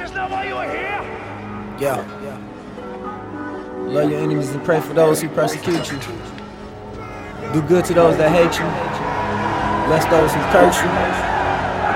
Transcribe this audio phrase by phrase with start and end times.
[0.00, 1.02] Is not why you are here?
[1.80, 1.98] Yeah.
[2.22, 2.38] yeah.
[3.88, 5.98] Love your enemies and pray for those who persecute you.
[7.52, 8.66] Do good to those that hate you.
[9.88, 10.90] Bless those who curse you.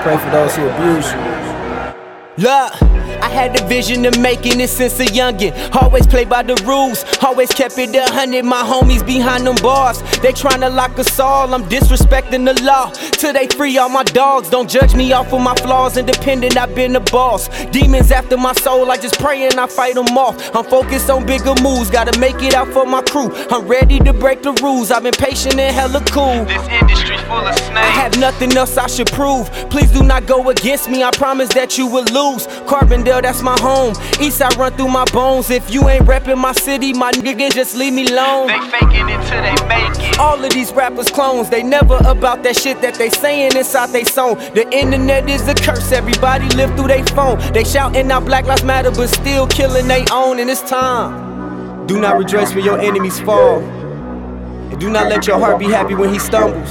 [0.03, 2.43] Pray for those who abuse you.
[2.45, 3.02] Look.
[3.23, 5.52] I had the vision of making it since a youngin'.
[5.77, 8.45] Always play by the rules, always kept it a hundred.
[8.45, 11.54] My homies behind them bars, they tryna lock us all.
[11.54, 14.50] I'm disrespecting the law till they free all my dogs.
[14.50, 15.96] Don't judge me off of my flaws.
[15.96, 17.48] Independent, I've been the boss.
[17.67, 20.34] Demons after my soul, I just pray and I fight them off.
[20.54, 23.31] I'm focused on bigger moves, gotta make it out for my crew.
[23.50, 24.90] I'm ready to break the rules.
[24.90, 26.45] I've been patient and hella cool.
[26.45, 27.79] This industry full of snakes.
[27.79, 29.50] I have nothing else I should prove.
[29.71, 31.03] Please do not go against me.
[31.03, 32.47] I promise that you will lose.
[32.67, 33.95] Carbondale that's my home.
[34.20, 35.50] Eastside run through my bones.
[35.50, 38.48] If you ain't reppin' my city, my nigga, just leave me alone.
[38.48, 40.19] They faking it till they make it.
[40.19, 44.05] All of these rappers clones, they never about that shit that they saying inside they
[44.05, 44.37] song.
[44.55, 47.39] The internet is a curse, everybody live through they phone.
[47.53, 51.87] They shouting out Black Lives Matter, but still killing they own, and it's time.
[51.87, 53.61] Do not rejoice when your enemies fall.
[53.61, 56.70] And do not let your heart be happy when he stumbles.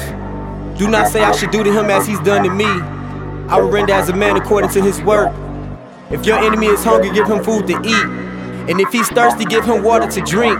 [0.81, 2.65] Do not say I should do to him as he's done to me.
[2.65, 5.31] I will render as a man according to his work.
[6.09, 8.05] If your enemy is hungry, give him food to eat.
[8.67, 10.57] And if he's thirsty, give him water to drink.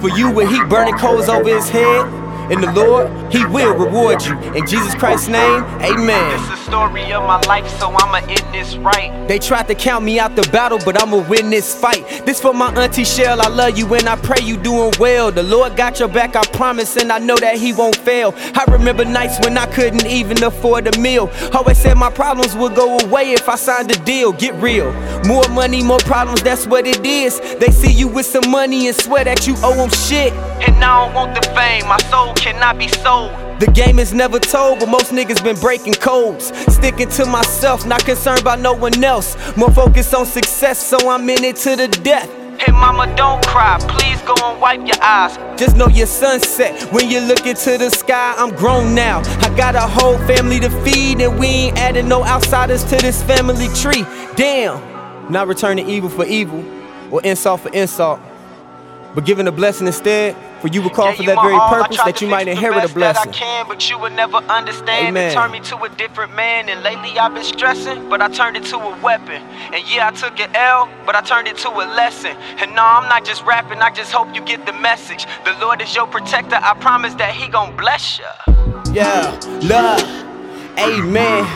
[0.00, 2.12] For you, with heat burning coals over his head,
[2.50, 4.36] in the Lord, He will reward you.
[4.54, 6.40] In Jesus Christ's name, amen.
[6.68, 9.26] Story of my life, so I'ma end this right.
[9.26, 12.06] They tried to count me out the battle, but I'ma win this fight.
[12.26, 15.32] This for my auntie Shell, I love you and I pray you doing well.
[15.32, 18.34] The Lord got your back, I promise, and I know that He won't fail.
[18.36, 21.30] I remember nights when I couldn't even afford a meal.
[21.54, 24.32] Always said my problems would go away if I signed a deal.
[24.32, 24.92] Get real.
[25.24, 27.40] More money, more problems, that's what it is.
[27.60, 30.34] They see you with some money and swear that you owe them shit.
[30.68, 33.47] And I don't want the fame, my soul cannot be sold.
[33.58, 36.52] The game is never told, but most niggas been breaking codes.
[36.72, 39.36] Sticking to myself, not concerned about no one else.
[39.56, 42.30] More focused on success, so I'm in it to the death.
[42.60, 45.36] Hey mama, don't cry, please go and wipe your eyes.
[45.58, 48.34] Just know your sunset when you look into the sky.
[48.36, 52.24] I'm grown now, I got a whole family to feed, and we ain't adding no
[52.24, 54.04] outsiders to this family tree.
[54.36, 56.64] Damn, not returning evil for evil
[57.12, 58.20] or insult for insult,
[59.14, 60.36] but giving a blessing instead.
[60.60, 63.30] For you were called yeah, for that very purpose that you might inherit a blessing.
[63.30, 65.08] That I can, but you would never understand.
[65.08, 65.30] Amen.
[65.30, 68.56] It turned me to a different man, and lately I've been stressing, but I turned
[68.56, 69.40] it to a weapon.
[69.72, 72.36] And yeah, I took an L, but I turned it to a lesson.
[72.58, 75.26] And no, I'm not just rapping, I just hope you get the message.
[75.44, 78.26] The Lord is your protector, I promise that He gon' bless ya.
[78.92, 80.02] Yeah, love,
[80.76, 81.46] amen.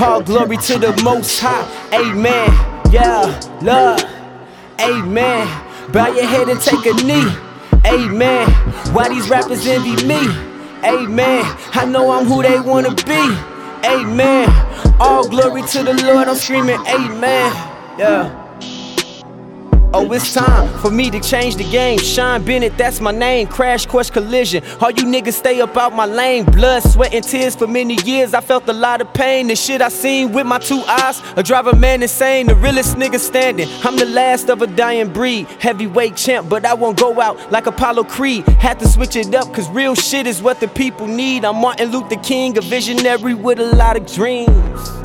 [0.00, 1.64] All glory to the Most High,
[1.94, 2.50] amen.
[2.90, 4.02] Yeah, love,
[4.80, 5.67] amen.
[5.92, 7.28] Bow your head and take a knee.
[7.86, 8.46] Amen.
[8.92, 10.20] Why these rappers envy me?
[10.84, 11.44] Amen.
[11.72, 13.36] I know I'm who they wanna be.
[13.84, 14.48] Amen.
[15.00, 16.28] All glory to the Lord.
[16.28, 17.52] I'm screaming, Amen.
[17.98, 18.47] Yeah.
[19.94, 21.98] Oh, it's time for me to change the game.
[21.98, 23.46] Sean Bennett, that's my name.
[23.46, 24.62] Crash course collision.
[24.82, 26.44] All you niggas stay up out my lane.
[26.44, 28.34] Blood, sweat, and tears for many years.
[28.34, 29.46] I felt a lot of pain.
[29.46, 31.22] The shit I seen with my two eyes.
[31.36, 32.48] A driver man insane.
[32.48, 33.66] The realest nigga standing.
[33.82, 35.46] I'm the last of a dying breed.
[35.58, 38.46] Heavyweight champ, but I won't go out like Apollo Creed.
[38.60, 41.46] Had to switch it up, cause real shit is what the people need.
[41.46, 44.97] I'm Martin Luther King, a visionary with a lot of dreams.